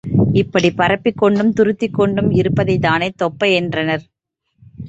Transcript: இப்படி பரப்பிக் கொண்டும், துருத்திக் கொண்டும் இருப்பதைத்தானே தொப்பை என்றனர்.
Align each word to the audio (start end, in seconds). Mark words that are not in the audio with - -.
இப்படி 0.33 0.69
பரப்பிக் 0.71 1.17
கொண்டும், 1.17 1.51
துருத்திக் 1.53 1.93
கொண்டும் 1.93 2.31
இருப்பதைத்தானே 2.31 3.09
தொப்பை 3.15 3.53
என்றனர். 3.53 4.03